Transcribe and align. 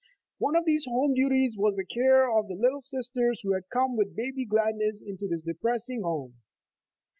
One 0.39 0.55
of 0.55 0.65
these 0.65 0.85
home 0.85 1.13
duties 1.13 1.55
was 1.59 1.75
the 1.75 1.85
care 1.85 2.35
of 2.35 2.47
the 2.47 2.55
little 2.55 2.81
sisters 2.81 3.41
who 3.43 3.53
had 3.53 3.69
come 3.71 3.95
with 3.95 4.15
baby 4.15 4.45
gladness 4.45 4.99
into 4.99 5.27
this 5.27 5.43
depressing 5.43 6.01
home. 6.01 6.37